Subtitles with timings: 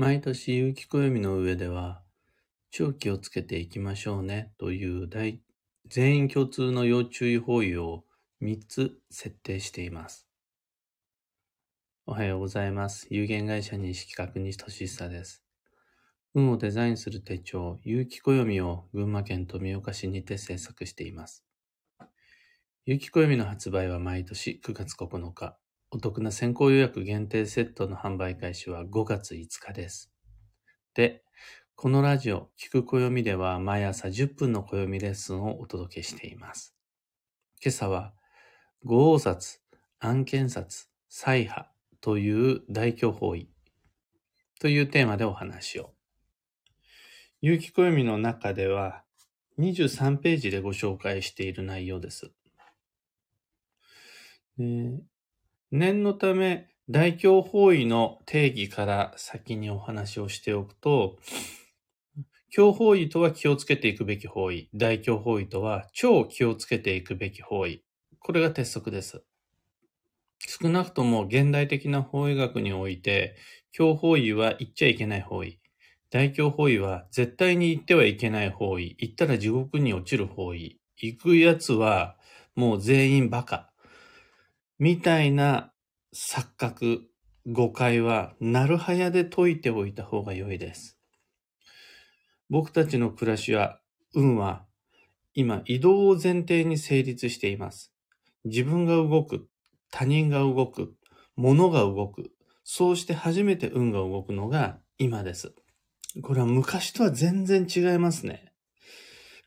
[0.00, 2.04] 毎年有機暦の上では、
[2.70, 5.40] 長気をつけていきましょうねという大
[5.88, 8.04] 全員共通の要注意法要を
[8.40, 10.28] 3つ設定しています。
[12.06, 13.08] おはようございます。
[13.10, 15.42] 有限会社認識確認とし久です。
[16.32, 21.44] 運をデザインする手帳、有機暦を群馬県富岡市にて制作しています。
[22.86, 25.58] 有機暦の発売は毎年9月9日。
[25.90, 30.12] お得な先行予約限定セットの販売開始は5月5日です。
[30.92, 31.22] で、
[31.76, 36.76] このラジオ、聞く暦では毎朝10分の暦レッスンをお届けしています。
[37.64, 38.12] 今朝は、
[38.84, 39.62] 五王札、
[39.98, 41.70] 案件札、祭波
[42.02, 43.48] という大教法医
[44.60, 45.94] というテーマでお話を。
[47.40, 49.04] 有機暦の中では
[49.58, 52.30] 23ページでご紹介している内容です。
[55.70, 61.18] 念のため、大教法医の定義から先にお話をしておくと、
[62.50, 67.84] 教法医とは気をつけていくべき法医、大教法医とは超気をつけていくべき法医。
[68.18, 69.22] これが鉄則です。
[70.38, 73.36] 少なくとも現代的な法医学において、
[73.70, 75.60] 教法医は言っちゃいけない法医。
[76.10, 78.96] 大教法医は絶対に言ってはいけない法医。
[78.98, 80.80] 言ったら地獄に落ちる法医。
[80.96, 82.16] 行くやつは
[82.56, 83.67] もう全員バカ。
[84.78, 85.72] みたいな
[86.14, 87.02] 錯覚、
[87.46, 90.98] 誤解は、なるはやで解いておいた方が良いです。
[92.50, 93.80] 僕たちの暮らしは、
[94.14, 94.64] 運は、
[95.34, 97.92] 今、移動を前提に成立しています。
[98.44, 99.48] 自分が動く、
[99.90, 100.94] 他人が動く、
[101.36, 102.30] 物が動く、
[102.64, 105.54] そうして初めて運が動くのが今です。
[106.22, 108.52] これは昔とは全然違いますね。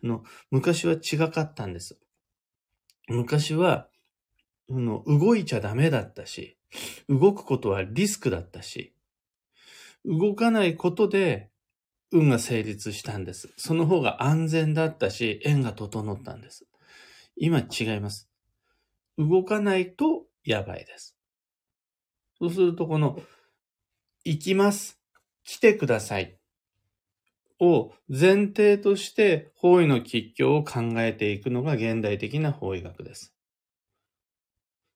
[0.03, 1.99] あの昔は違かったんです。
[3.07, 3.90] 昔は、
[4.69, 6.57] の動いちゃダメだったし、
[7.09, 8.93] 動くことはリスクだったし、
[10.05, 11.49] 動かないことで
[12.11, 13.53] 運が成立したんです。
[13.57, 16.65] その方が安全だったし、縁が整ったんです。
[17.35, 18.29] 今違います。
[19.17, 21.15] 動かないとやばいです。
[22.39, 23.21] そうするとこの、
[24.23, 24.99] 行きます。
[25.43, 26.37] 来てください。
[27.59, 33.35] を前提として方位の吉凶を考えていくのが現代的な方位学です。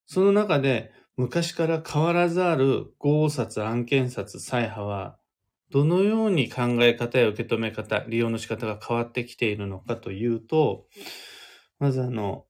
[0.06, 5.18] その中で昔から変わらざる豪札、案件札、祭波は
[5.72, 10.86] どのように考え方や受け止め方、利用の仕方が変わってきているのかというと、
[11.80, 12.46] まずあの、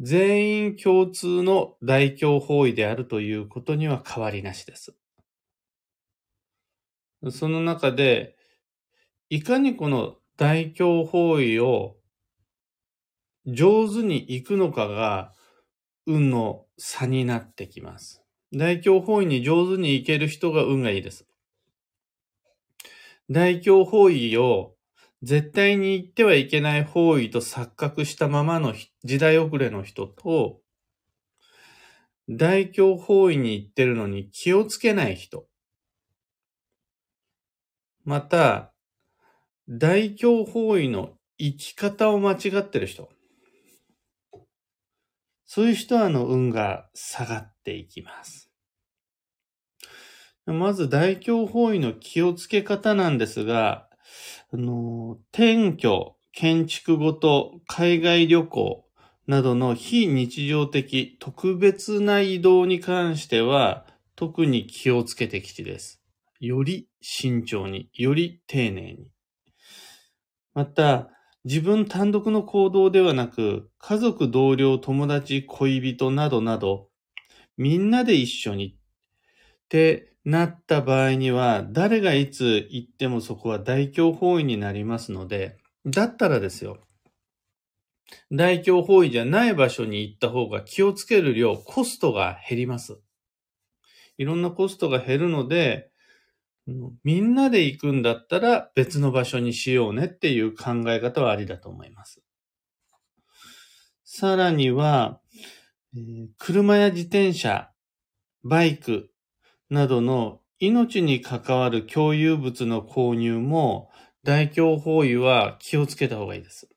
[0.00, 4.96] 全員共通の大教法位であるということには変わりなしです。
[7.30, 8.36] その中で、
[9.28, 11.96] いかにこの大教法位を
[13.46, 15.32] 上手に行くのかが
[16.06, 18.22] 運の差になってきます。
[18.52, 21.26] 大教法位に上手に行ける人が運がいいです。
[23.30, 24.74] 大教法位を
[25.22, 28.74] 絶対に行ってはいけない方位と錯覚したままの
[29.04, 30.60] 時代遅れの人と、
[32.28, 35.46] 大教法位に行ってるのに気をつけない人。
[38.04, 38.72] また、
[39.68, 43.08] 大教法位の生き方を間違ってる人。
[45.54, 48.50] そういう人はあの運が下がっていきます。
[50.46, 53.86] まず大教法位の気をつけ方なんですが、
[54.50, 58.86] あの、転居、建築ごと、海外旅行
[59.26, 63.84] などの非日常的、特別な移動に関しては、
[64.16, 66.02] 特に気をつけてきちです。
[66.40, 69.10] より慎重に、より丁寧に。
[70.54, 71.10] また、
[71.44, 76.88] 自分単独の行動ではなく、家族、同僚、友達、恋人などなど、
[77.56, 78.78] みんなで一緒にっ
[79.68, 86.78] てなった場合には、誰がいつ行ってもそこは大教法位になりますので、だったらですよ、
[88.30, 93.00] 大教法位じゃない場所に行った方が気をつける量、コストが減ります。
[94.18, 95.91] いろんなコストが減るので、
[97.04, 102.22] みんなで行くんだったら別の場所にしようねっていう考え方はありだと思います。
[104.04, 105.20] さらには、
[105.94, 107.70] えー車や自転車、
[108.44, 109.10] バイク
[109.70, 113.90] などの命に関わる共有物の購入も
[114.22, 116.68] 大教法位は気をつけた方がいいです。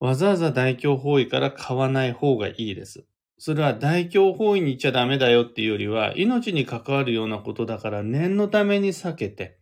[0.00, 3.06] わざわざ大教法位から買わない方がいいです。
[3.38, 9.58] それは大教法位に行っちゃダメだよっていうよりは、命に関わるようなことだから念のために避けて、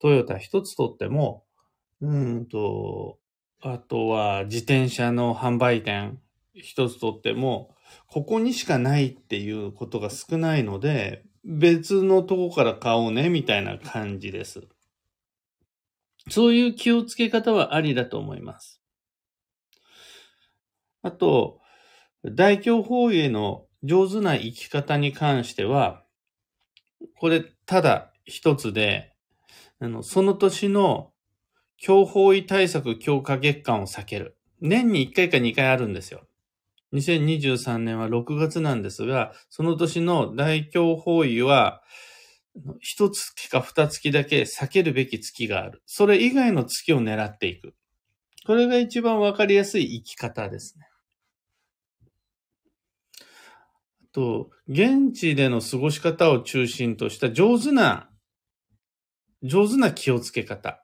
[0.00, 1.44] トヨタ一つとっても、
[2.00, 3.18] うんと、
[3.60, 6.18] あとは自転車の販売店
[6.54, 7.74] 一つとっても、
[8.06, 14.62] ここにしかないっていうことが少ないので、別のとこから買おうね、みたいな感じです。
[16.28, 18.80] そういう気をつけ方はありだと思います。
[21.02, 21.60] あと、
[22.24, 26.04] 大凶方位への上手な生き方に関しては、
[27.18, 29.14] これ、ただ一つで、
[29.80, 31.12] あの、その年の
[31.78, 34.36] 強方位対策強化月間を避ける。
[34.60, 36.26] 年に1回か2回あるんですよ。
[36.92, 41.82] 2023年は6月なんですが、その年の大凶方位は、
[42.80, 45.82] 一月か二月だけ避けるべき月がある。
[45.86, 47.74] それ以外の月を狙っていく。
[48.44, 50.89] これが一番わかりやすい生き方ですね。
[54.12, 58.10] と、現地での過ごし方を中心とした上手な、
[59.42, 60.82] 上手な気をつけ方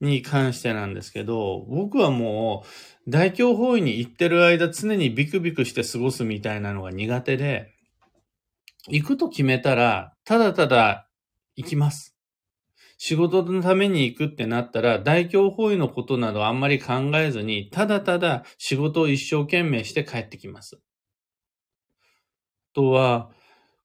[0.00, 2.64] に関してなんですけど、僕はも
[3.06, 7.72] う大凶方位に行ってる間常にビクビクして過ごすみたいなのが苦手で、
[8.88, 11.08] 行くと決めたら、ただただ
[11.56, 12.16] 行きます。
[13.00, 20.80] 仕事のために行くってなったら、大凶方位のことなどあんまり考えずに、ただただ仕事を一生懸命して帰ってきます。
[22.74, 23.30] とは、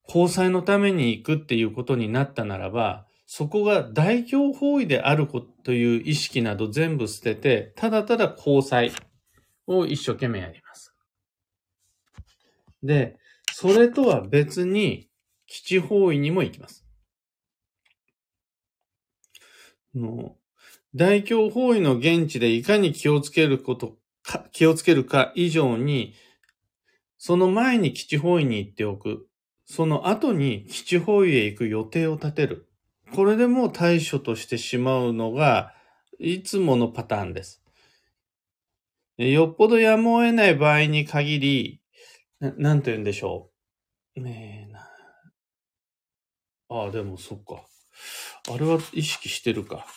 [0.07, 5.27] 交際のために行くっていうことになったならば、そこが大凶方位である
[5.63, 8.91] という意識など全部捨てて、ただただ交際
[9.65, 10.93] を一生懸命やります。
[12.83, 13.17] で、
[13.51, 15.09] それとは別に
[15.47, 16.85] 基地方位にも行きます。
[19.95, 20.35] の
[20.95, 26.13] 大凶方位の現地でいかに気をつけることか、気をつけるか以上に、
[27.25, 29.29] その前に基地方位に行っておく。
[29.63, 32.67] その後に基地方位へ行く予定を立てる。
[33.15, 35.73] これでも対処としてしまうのが、
[36.19, 37.63] いつものパターンです。
[39.15, 41.81] よっぽどやむを得ない場合に限り、
[42.41, 43.51] ななんて言うんでしょ
[44.17, 44.19] う。
[44.19, 44.81] ねえな。
[46.67, 47.63] ああ、でもそっか。
[48.53, 49.87] あれは意識してるか。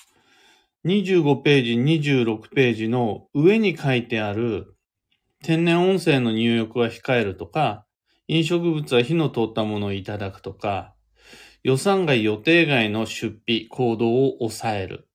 [0.84, 4.75] 25ページ、26ページの上に書いてある
[5.46, 7.87] 天然温泉の入浴は控えるとか、
[8.26, 10.93] 飲食物は火の通ったものをいただくとか、
[11.62, 15.08] 予算外予定外の出費、行動を抑える。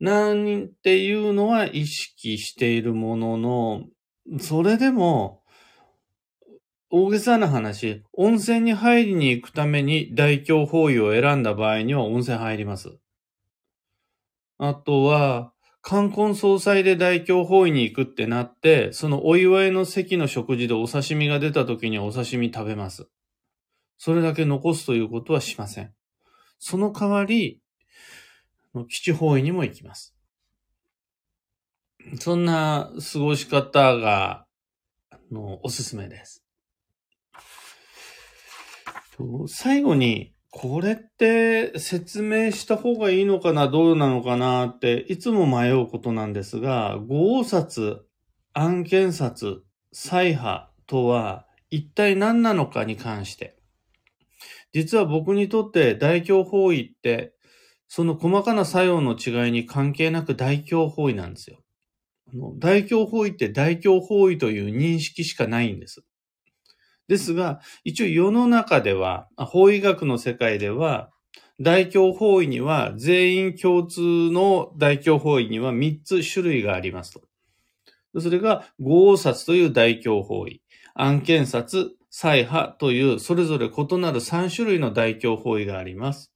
[0.00, 3.84] なんていうのは意識しているものの、
[4.40, 5.44] それでも、
[6.90, 12.98] 大げさな話、温泉に入りに行くために大凶方位を選んだ場合には温泉入ります。
[14.58, 15.52] あとは、
[15.88, 23.08] 冠婚葬祭で大凶方位に行くってなって、そのお祝いの席の食事でお刺身が出た時にはお刺身食べます。
[23.96, 25.94] それだけ残すということはしません。
[26.58, 27.62] その代わり、
[28.90, 30.14] 基地方位にも行きます。
[32.20, 34.44] そんな過ごし方が、
[35.08, 36.44] あのおすすめです。
[39.46, 48.06] 最後に、これって説明した方がいいのかな、どうなのかなって、いつも迷うことなんですが、合札、
[48.54, 49.62] 案件札、
[49.92, 53.58] 再破とは一体何なのかに関して。
[54.72, 57.34] 実は僕にとって大凶方位って、
[57.88, 61.58] その細かな作用の違いに関係なく大凶方位なんですよ。
[62.58, 66.04] 大凶方位って大凶方位という認識しかないんです。
[67.08, 71.10] ですが、一応世の中では、法医学の世界では、
[71.60, 74.00] 大凶法医には、全員共通
[74.30, 78.20] の大凶法医には3つ種類がありますと。
[78.20, 80.62] それが、合札という大凶法医、
[80.94, 86.32] 案件札、再破という、それぞれ異なる3種類の大凶法医があります。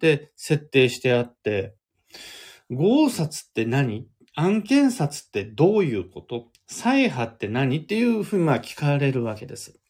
[0.00, 1.74] で、設定してあって、
[2.70, 4.06] 合札って何？
[4.34, 6.48] 案件札ってどういうこと？
[6.70, 7.78] 再破って何？
[7.78, 9.80] っていうふうにまあ聞かれるわけです。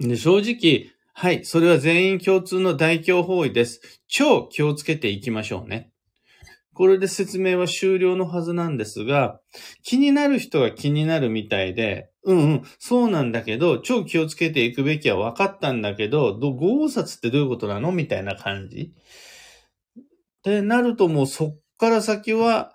[0.00, 4.02] で正直、はい、それは全員共通の大凶方位です。
[4.08, 5.90] 超気をつけていきましょうね。
[6.74, 9.40] これで説明は終了のはずなんですが、
[9.82, 17.92] 気になる人は気になるみたいで、うんうん、そうなんだけど、超気をつけていくべきは分かったんだけど、ど合札ってどういうことなの？
[17.92, 18.92] みたいな感じ。
[20.00, 20.02] っ
[20.42, 22.72] てなるともうそっから先は、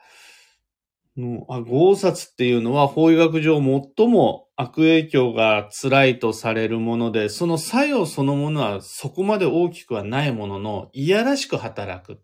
[1.50, 3.60] あ合札っていうのは法医学上
[3.98, 12.20] 最も悪影響が辛いとされるもので、その作用そのものはそこまで大きくはないものの、いやらしく働く。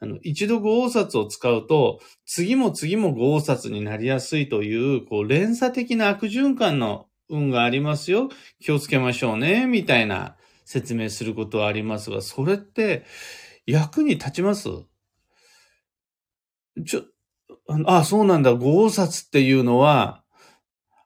[0.00, 8.28] あの、一度合札を使うと、次も次も合札になりやすいという、こう、連鎖的な悪循環の運がありますよ。
[8.60, 10.36] 気をつけましょうね、みたいな
[10.66, 13.04] 説明することはありますが、それって
[13.66, 14.68] 役に立ちます？
[16.84, 17.04] ちょ、
[17.86, 18.54] あ、そうなんだ。
[18.54, 20.22] 合札っていうのは、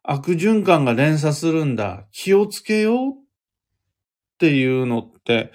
[0.02, 2.06] 悪循環が連鎖するんだ。
[2.12, 3.12] 気をつけようっ
[4.38, 5.50] っていうのって、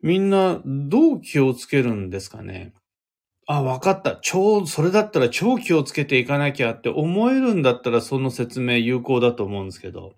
[0.00, 2.72] みんなどう気をつけるんですかね？
[3.46, 4.18] あ、わかった。
[4.22, 10.14] 超、それだったら超気をつけていかなきゃって思えるんだったらその説明有効だと思うんですけど。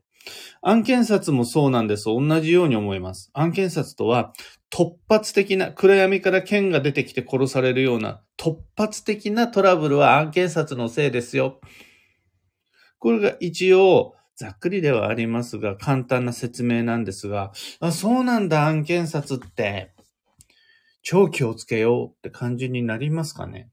[0.63, 2.05] 案件札もそうなんです。
[2.05, 3.31] 同じように思います。
[3.35, 4.33] 案件札とは
[4.73, 11.61] 突発的な、暗闇から剣が出てきて殺されるような突発的なトラブルは案件札のせいですよ。
[12.99, 19.93] これが一応、ざっくりではありますが、簡単な説明なんですが、あ、そうなんだ、案件札って。
[21.03, 23.71] 超気をつけようって感じになりますかね。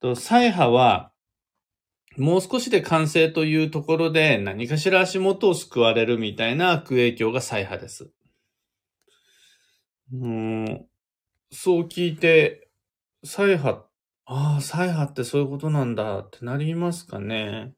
[0.00, 1.10] と、イハは、
[2.16, 8.12] もう少しで完成というところで何かしら足元を救われるみたいな悪影響がイハです。
[11.50, 12.68] そう聞いて、
[13.24, 13.84] イハ、
[14.26, 17.72] ああ、イハってそういうことなんだってなりますかね。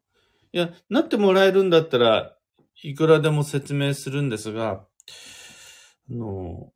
[0.53, 2.37] いや、なってもらえるんだったら
[2.83, 4.87] いくらでも説明するんですが、
[6.11, 6.73] あの、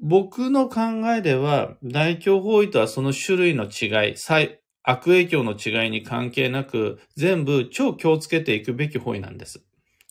[0.00, 0.80] 僕の考
[1.14, 4.16] えでは、大凶方位とはその種類の違い、
[4.82, 9.64] 悪影響の違いに関係なく、全部超気をつけていくべき方位なんです。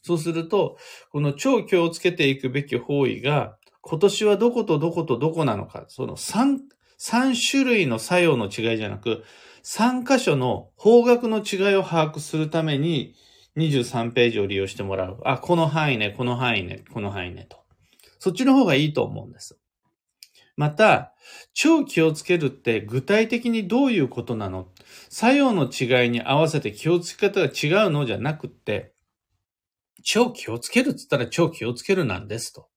[0.03, 0.77] そうすると、
[1.11, 3.56] この超気をつけていくべき方位が、
[3.89, 6.59] 今年はどことどことどこなのか、その3、
[6.99, 9.23] 3種類の作用の違いじゃなく、
[9.63, 13.15] 3箇所の方角の違いを把握するために、
[13.55, 15.19] 23ページを利用してもらう。
[15.23, 17.57] あ、この範囲ね、この範囲ね、この範囲ねと。
[18.19, 19.57] そっちの方がいいと思うんです。
[20.57, 21.13] また、
[21.53, 24.67] 超気をつけるって具体的にどういうことなの？
[25.09, 28.93] 作用の違いに合わせて気をつけ方が違うのじゃなくって、
[30.03, 32.67] 超気をつけるって言ったら超気をつけるなんですと。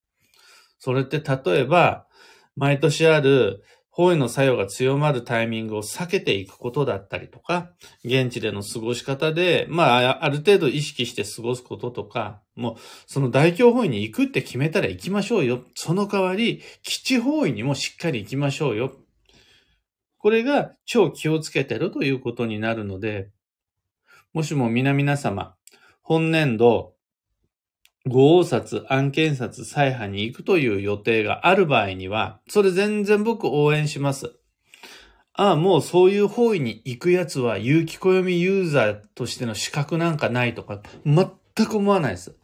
[0.81, 2.07] それって例えば、
[2.55, 7.69] 毎年ある方位の作用が強まるタイミングを避けていくことだったりとか、
[8.03, 15.63] 現地での過ごし方で、まあ、ある程度意識して過ごすこととか、もう、その大凶方位に行くって決めたら行きましょうよ。
[15.75, 18.91] その代わり、基地方位にもしっかり行きましょうよ。
[20.17, 23.29] これが超気をつけてるということになるので、
[24.33, 25.53] もしも皆々様、
[26.01, 26.95] 本年度、
[28.07, 34.33] 五王札、案件札、再派に行くという予定がある場合には、それ全然僕応援します。
[35.33, 41.27] ああ、もうそういう方位に行くやつは、有機暦ユーザーとしての資格なんかないとか、全
[41.67, 42.35] く思わないです。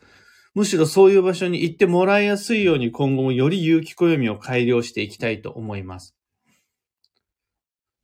[0.54, 6.16] むしろそういう場所に行ってもらいやすいように今後もより有機暦を改良していきたいと思います。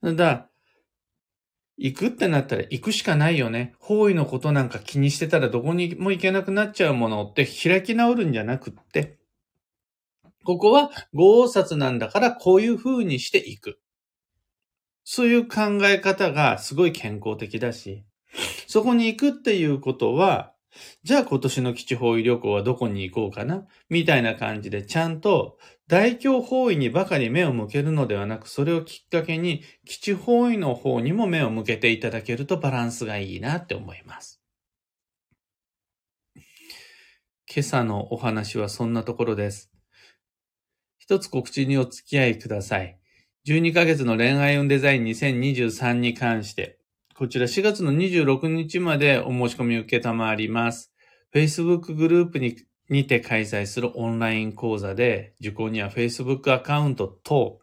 [0.02, 0.50] ただ、
[1.78, 3.74] 行くってなったら行くしかないよね。
[3.80, 9.18] 方位のことなんか気にしてたらどこにも行けなくなっちゃうものって開き直るんじゃなくって、
[10.44, 13.80] ここは五王札なんだからこういう風にしていく。
[15.04, 18.06] そういう考え方がすごい健康的だし、
[18.68, 20.54] そこに行くっていうことは、
[21.04, 23.66] じゃあ今年の基地方位旅行はどこに行こうかな？
[23.90, 25.58] みたいな感じでちゃんと
[25.94, 34.42] 大凶方位にばかり目を向けるのではなく、それをきっかけに基地方位の方にも目を向けていただけるとバランスがいいなって思います。
[36.36, 39.72] 今朝のお話はそんなところです。
[40.98, 42.98] 一つ告知にお付き合いください。
[43.46, 46.80] 12ヶ月の恋愛運デザイン2023に関して、
[47.14, 50.92] こちら4月の26日までお申し込み受けたまわります。
[51.36, 52.56] Facebook グループに
[52.94, 57.60] にて開催するオンライン講座で、受講には Facebook アカウントと、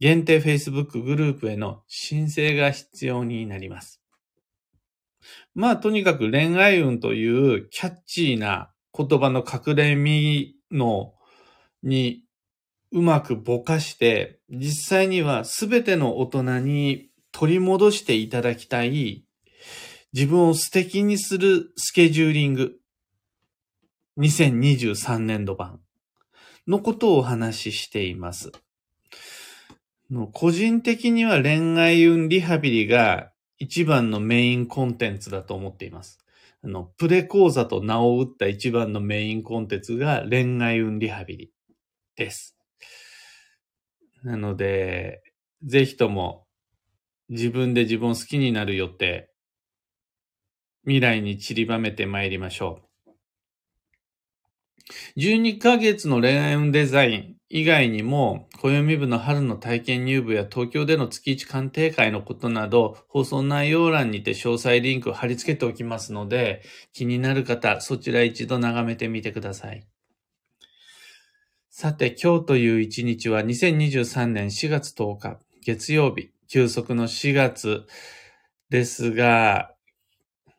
[0.00, 4.00] 限定 Facebook グループへの申請が必要になります。
[5.54, 11.14] まあ、とにかく恋愛運というキャッチーな言葉の隠れ身の
[11.82, 12.24] に
[12.92, 19.24] うまくぼかして、実際にはすべての大人に取り戻していただきたい、
[20.12, 22.81] 自分を素敵にするスケジューリング、
[24.18, 25.80] 2023年度版
[26.68, 28.52] のことをお話ししています。
[30.32, 36.18] 個人的には恋愛運リハビリが一番のメインコンテンツだと思っています。
[36.62, 41.52] あの、プレ講座と名を打った一番のメインコンテンツが恋愛運リハビリ
[42.14, 42.58] です。
[44.22, 45.22] なので、
[45.64, 46.46] ぜひとも
[47.30, 49.30] 自分で自分を好きになる予定、
[50.84, 52.91] 未来に散りばめて参りましょう。
[55.16, 66.62] 12ヶ月の恋愛運デザイン以外にも、暦部の春の体験入部や東京での月一鑑定会のことなど、放送内容欄にて詳細リンクを貼り付けておきますので、
[66.92, 69.86] 気になる方、そちら一度眺めてみてください。
[71.68, 76.30] さて、今日という一日は2023年4月10日、月曜日。
[76.48, 77.86] 休息の4月
[78.68, 79.74] ですが、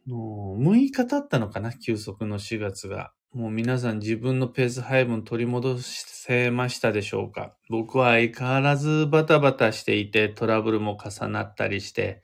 [0.08, 1.72] もう6日経ったのかな？
[1.72, 3.13] 休息の4月が。
[3.34, 7.56] もう皆さん自分のペース配分取り戻せましたでしょうか？
[7.68, 12.22] 僕は相変わらずバタバタしていてトラブルも重なったりして、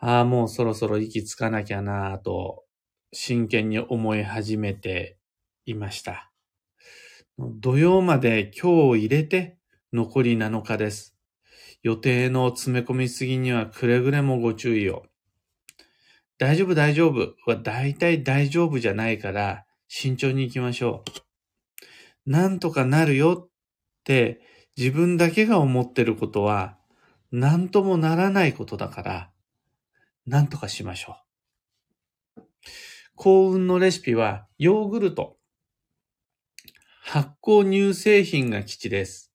[0.00, 2.64] ああ、もうそろそろ息つかなきゃなぁと
[3.12, 5.18] 真剣に思い始めて
[5.66, 6.32] いました。
[7.38, 9.58] 土曜まで今日を入れて
[9.92, 11.14] 残り7日です。
[11.82, 15.02] 予定の詰め込みすぎにはくれぐれもご注意を。
[16.38, 21.04] 大丈夫大丈夫は大体大丈夫じゃないから慎重に行きましょ
[22.26, 22.30] う。
[22.30, 23.50] なんとかなるよっ
[24.04, 24.40] て
[24.74, 26.78] 自分だけが思ってることは
[27.30, 29.30] なんともならないことだから
[30.24, 31.18] なんとかしましょ
[32.38, 32.42] う。
[33.16, 35.36] 幸運のレシピはヨーグルト。
[37.02, 39.30] 発酵乳製品が基地です。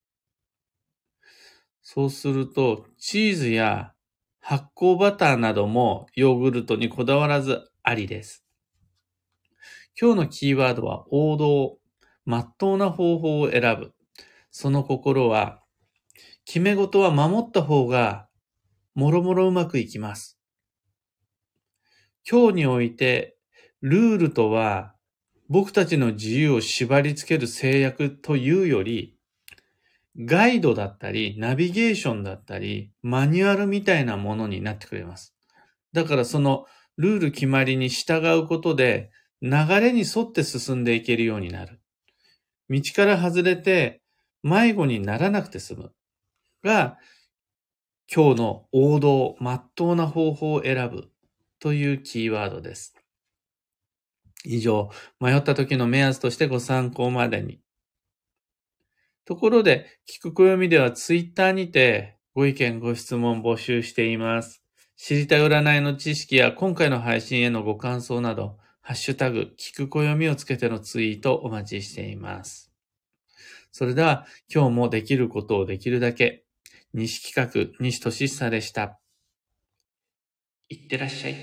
[1.84, 3.94] そうすると、チーズや
[4.40, 8.47] 発酵バターなどもヨーグルトにこだわらずありです。
[10.00, 11.80] 今日のキーワードは王道、
[12.24, 13.94] まっとうな方法を選ぶ。
[14.52, 15.64] その心は、
[16.46, 18.28] 決め事は守った方が、
[18.94, 20.40] もろもろうまくいきます。
[22.30, 23.38] 今日において、
[23.82, 24.94] ルールとは、
[25.50, 29.18] 僕たちの自由を縛り付ける制約というより、
[30.16, 35.36] ガイドだったり、ナビゲーションだったり、マニュアルみたいなものになってくれます。
[35.92, 39.10] だからそのルール決まりに従うことで、
[39.42, 41.80] 流れに沿って進んでいけるようになる。
[42.70, 44.02] 道から外れて
[44.44, 45.92] 迷子にならなくて済む。
[46.64, 46.98] が、
[48.14, 51.10] 今日の王道、まっとうな方法を選ぶ
[51.60, 52.96] というキーワードです。
[54.46, 54.90] 以上、
[55.20, 57.60] 迷った時の目安としてご参考までに。
[59.26, 64.64] ところで、聞く暦ではツイッターにてご意見ご質問募集しています。
[64.96, 72.72] 知りたい占いの知識や今回の配信へのご感想など、ハッシュタグ、聞く暦をつけてのツイートお待ちしています。
[73.74, 76.46] それでは、今日もできることをできるだけ、
[76.94, 78.98] 西企画、西俊久でした。
[80.70, 81.36] いってらっしゃい。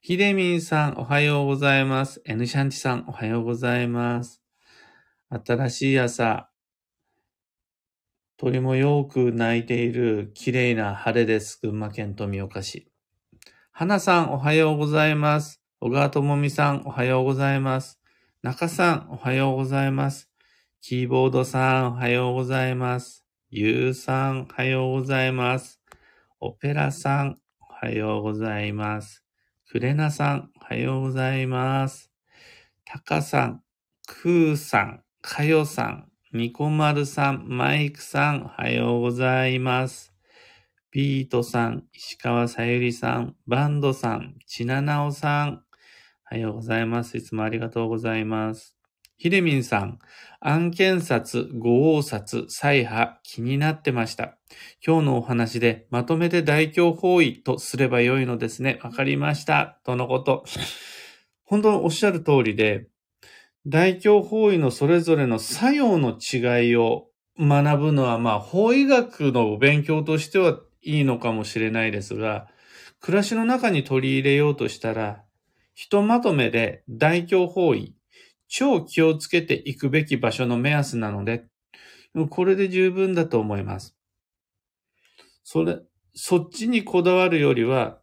[0.00, 2.22] ひでみんさん、おはようございます。
[2.24, 4.42] N シャンチさん、おはようございます。
[5.28, 6.48] 新しい朝、
[8.44, 11.60] 鳥もよく鳴いている綺麗な晴れです。
[11.62, 12.90] 群馬県富岡市。
[13.70, 15.62] 花さん、おはようございます。
[15.78, 18.00] 小川智美さん、おはようございます。
[18.42, 20.28] 中さん、おはようございます。
[20.80, 23.24] キーボードさん、おはようございます。
[23.48, 25.80] ゆうさん、おはようございます。
[26.40, 29.22] オペラさん、おはようございます。
[29.70, 32.10] くれなさん、おはようございます。
[32.84, 33.62] たかさん、
[34.04, 40.14] くーさん、かよさん、みこまるさん、マイクさん、おはようございます。
[40.90, 45.62] ビートさん、石川さゆりさん、バンドさん、ちななおさん、
[46.30, 47.18] おはようございます。
[47.18, 48.78] いつもありがとうございます。
[49.18, 49.98] ひでみんさん、
[50.40, 54.38] 案件札、五王札、再破、気になってました。
[54.82, 58.80] 今日のお話でまとめて大凶方位とすればよいのですね。
[58.82, 59.82] わかりました。
[59.84, 60.44] とのこと。
[61.44, 62.86] 本当おっしゃる通りで、
[63.66, 67.06] 大凶方位のそれぞれの作用の違いを
[67.38, 72.48] 学ぶのは、まあ、法医学の勉強としてはいいのかもしれないですが、
[73.00, 75.22] 暮らしの中に取り入れようとしたら、
[75.74, 77.94] ひとまとめで大凶方位、
[78.48, 81.44] 超気をつけていくべき場所の目安なので、
[82.30, 83.96] これで十分だと思います。
[85.44, 85.78] それ、
[86.14, 88.00] そっちにこだわるよりは、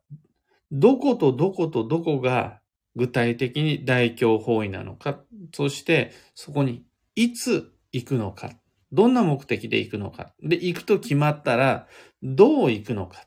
[0.72, 2.60] どことどことどこが
[3.00, 5.22] 具体的に大凶方位なのか、
[5.54, 6.84] そしてそこに
[7.16, 8.52] いつ行くのか、
[8.92, 11.88] どんな目的で行くのか、で、行くと決まったら
[12.22, 13.26] どう行くのか、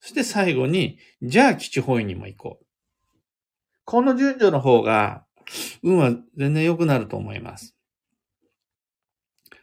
[0.00, 2.66] そして最後に、じゃあ基地方位にも行こう。
[3.84, 5.24] この順序の方が
[5.82, 7.74] 運は全然良くなると思います。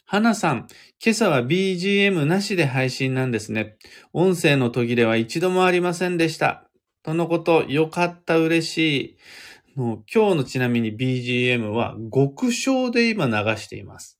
[0.03, 0.67] 花さん、
[1.03, 3.77] 今朝は BGM なしで配信なんですね。
[4.11, 6.64] 音声の途切れは一度もありませんでした。
[7.05, 8.77] とのこと、よかった、嬉し
[9.75, 9.79] い。
[9.79, 14.19] もう今日のちなみに BGM は極小で今流しています。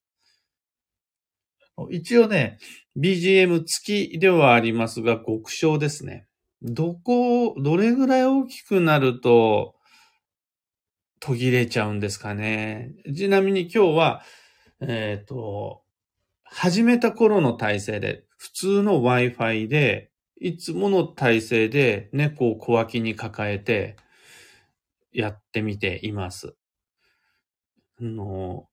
[1.89, 2.59] 一応ね、
[2.95, 6.27] BGM 付きではありますが、極小ですね。
[6.61, 9.73] どこ、どれぐらい大きくなると、
[11.19, 12.91] 途切れちゃうんですかね。
[13.15, 14.21] ちなみに今日は、
[14.79, 15.81] えっ、ー、と、
[16.43, 23.95] 始めた頃の体制で、普通の Wi-Fi で、いつもの体制で猫を小脇に抱えて
[25.13, 26.55] やってみています。
[27.99, 28.67] あの、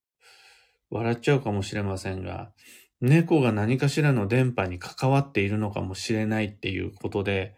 [0.91, 2.53] 笑っちゃうかもしれませんが、
[3.01, 7.57] 猫が何かしらの電波に関わっているのかもしれないっていうことで、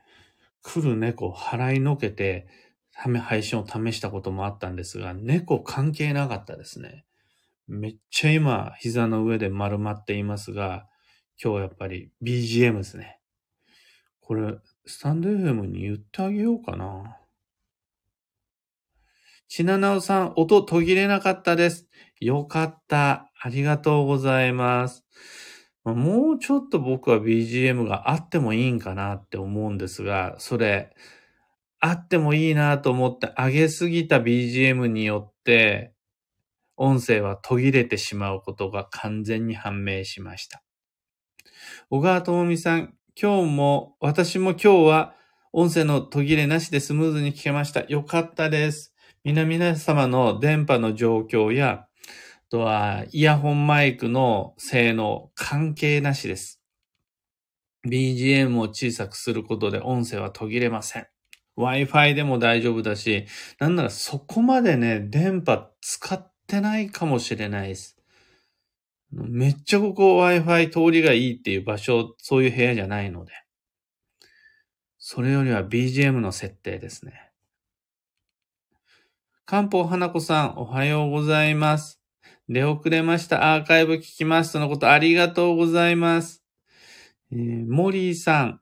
[0.62, 2.46] 来る猫を払いのけて、
[2.92, 7.04] 配信を試したこともあったんですが、猫関係なかったですね。
[7.66, 10.86] めっちゃ今、膝の上で丸まっていますが、
[11.42, 13.18] 今日やっぱり BGM ですね。
[14.26, 14.54] これ、
[14.86, 17.18] スタンド FM に言ってあげようかな。
[19.48, 21.86] ちななおさん、音途切れなかったです。
[22.20, 23.30] よかった。
[23.38, 25.04] ありがとうございます。
[25.84, 30.94] もうちょっと僕は BGM があってもいいんかなって思うんですが、それ、
[31.78, 35.92] あってもいいなと思って上げすぎた BGM によって、
[36.78, 40.62] 音声は途切れてしまうことが完全に判明しました。
[41.90, 45.14] 小川智美さん、今日も、私も今日は
[45.52, 47.82] 音声の途切れなしでスムーズに聞けました。
[47.84, 48.92] よかったです。
[49.22, 51.88] 皆々様の電波の状況や、あ
[52.50, 56.60] とはイヤホンマイクの性能関係なしです。
[57.88, 61.06] BGM を小さくすることで音声は途切れません。
[61.56, 63.26] Wi-Fi でも大丈夫だし、
[63.60, 67.93] なんならそこまでね、電波使ってないかもしれないです。
[69.14, 73.32] めっちゃここ Wi-Fi 通りがいいっていう場所、そういう部屋じゃないので。
[74.98, 77.30] それよりは BGM の設定ですね。
[79.46, 82.00] 漢方花子さん、おはようございます。
[82.48, 83.54] 出遅れました。
[83.54, 84.52] アーカイブ聞きます。
[84.52, 86.42] とのことありがとうございます。
[87.30, 88.60] えー、モリーさん、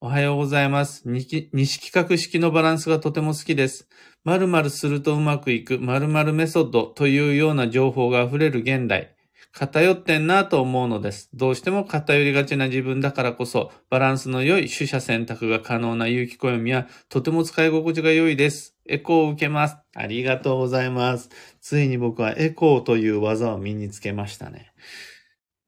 [0.00, 1.02] おはようございます。
[1.06, 3.88] 西企画式のバランスがとても好きです。
[4.24, 9.14] 〇〇するとうまくいく〇〇メソッドというような情報が溢れる現代。
[9.52, 11.28] 偏ってんなと思うのです。
[11.34, 18.76] どうしても偏りがちな自分だからこそ、バランスの良い取捨選択が可能な有機暦は、とても使い心地が良いです。
[18.86, 19.76] エコーを受けます。
[19.94, 21.30] ありがとうございます。
[21.60, 24.72] ついに僕はエコーという技を身につけましたね。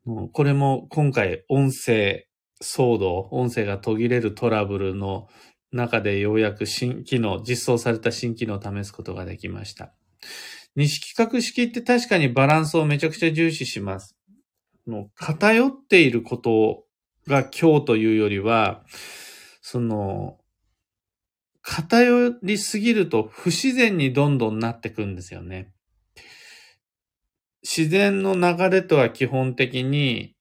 [0.05, 2.27] もうこれも今回音声
[2.62, 5.29] 騒動、音声が途切れるトラブルの
[5.73, 9.92] 中でようやく新機能、実装された新機能を試すことができました。
[10.75, 14.17] 西企画式って確かにバランスをめちゃくちゃ重視します。
[14.87, 16.85] の偏っていること
[17.27, 18.85] が今日というよりは、
[19.61, 20.39] その、
[21.61, 25.73] 偏りすぎると不自然にどんどんなってくんですよね。
[27.63, 30.35] 自然の流れとは基本的に、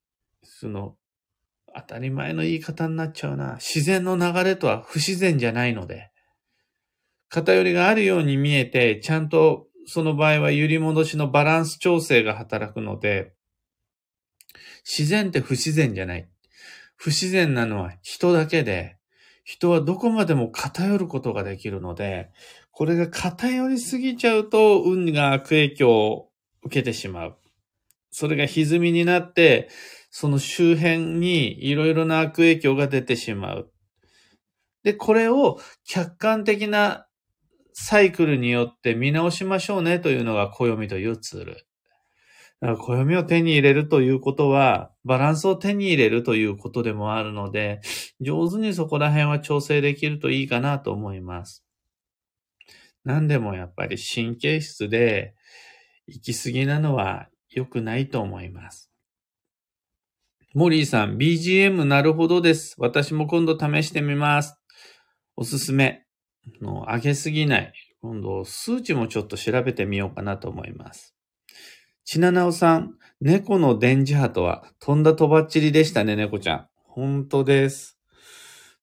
[0.43, 0.95] その、
[1.75, 3.57] 当たり前の言い方になっちゃうな。
[3.59, 6.11] 自然の流れとは不自然じゃないので、
[7.29, 13.33] 偏りがあるように見えて、ちゃんとその場合は揺り戻しのバランス調整が働くので、
[14.83, 16.29] 自然って不自然じゃない。
[16.95, 18.97] 不自然なのは人だけで、
[19.43, 22.29] 人はどこまでも偏ることができるので、
[22.71, 26.29] これが偏りすぎちゃうと運が悪影響を
[26.63, 27.37] 受けてしまう。
[28.11, 29.69] それが歪みになって、
[30.09, 33.71] その周辺にいろいろな悪影響が出てしまう。
[34.83, 37.07] で、これを客観的な
[37.73, 41.65] サイクルによって見直しましょうねというのが暦というツール。
[42.61, 47.81] 暦を手に入れるということは、バランスを手に入れるということでもあるので、
[48.19, 51.65] 上手にそこら辺は調整できるといいかなと思います。
[53.03, 55.33] 何でもやっぱり神経質で
[56.05, 58.91] 行き過ぎなのは良くないと思います。
[60.53, 62.75] モリーさん、BGM なるほどです。
[62.77, 64.55] 私も今度試してみます。
[65.35, 66.05] おすすめ。
[66.61, 67.73] の上げすぎない。
[68.01, 71.15] 今度、数値もちょっと調べてみようかなと思います。
[72.03, 76.67] ちななおさん、猫の電磁波とは飛んだとばっちりでしたね、猫ちゃん。
[76.83, 77.99] 本当です。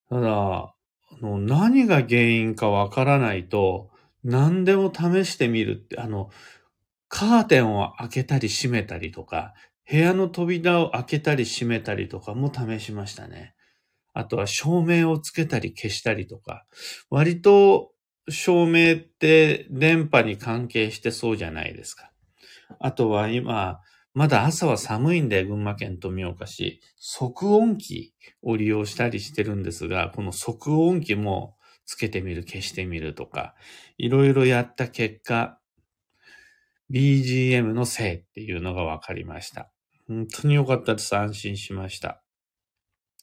[0.08, 0.74] ただ、あ
[1.20, 3.90] の何が原因かわからないと、
[4.22, 6.30] 何でも試してみるって、あの、
[7.08, 9.54] カーテンを開けたり閉めたりとか、
[9.90, 13.54] 部屋の扉を開けたり閉めたりとかも試しましたね。
[14.14, 16.64] あとは照明をつけたり消したりとか、
[17.10, 17.92] 割と
[18.28, 22.10] 照明って電波に関係してそうじゃないですか。
[22.78, 23.80] あとは今、
[24.14, 33.54] まだ朝は寒いんで、群馬県富岡市、即音機を利用したりしてるんですが、この即音機もつけてみる、消してみるとか、
[33.96, 35.58] いろいろやった結果、
[36.90, 39.70] BGM のせいっていうのが分かりました。
[40.08, 41.14] 本当に良かったです。
[41.14, 42.22] 安心しました。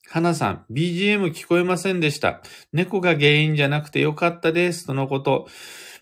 [0.07, 2.41] 花さん、BGM 聞こえませんでした。
[2.71, 4.85] 猫が原因じゃなくてよかったです。
[4.85, 5.47] とのこと。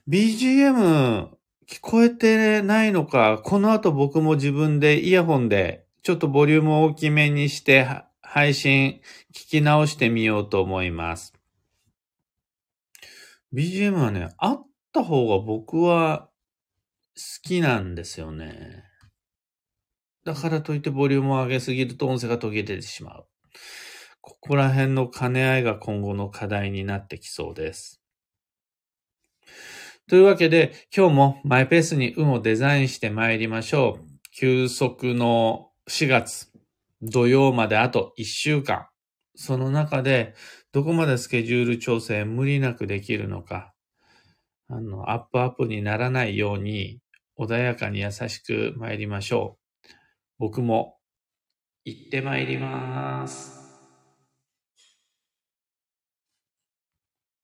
[0.08, 1.30] BGM
[1.68, 7.88] 聞こえてないのか、この後僕も自分でイヤホンでちょっとボリュームを大きめにして
[8.22, 9.02] 配信
[9.34, 11.34] 聞き直してみようと思います。
[13.54, 16.30] BGM はね、あった方が僕は
[17.16, 18.84] 好きなんですよね。
[20.26, 23.28] だからといってボリュームを上げすぎると音声が途切れてしまう。
[24.24, 28.02] ここら辺の兼ね合いが今後の課題になってきそうです。
[30.08, 34.06] というわけで、今日もマイペースに運をデザインして参りましょう。
[34.32, 36.48] 休息の4月、
[37.02, 38.88] 土曜まであと1週間。
[39.36, 40.36] その中で、
[40.72, 43.74] どこまでスケジュール調整無理なくできるのか、
[44.70, 47.02] あの、アップアップにならないように、
[47.38, 49.94] 穏やかに優しく参りましょう。
[50.40, 50.98] 僕も
[51.84, 53.63] 行って参ります。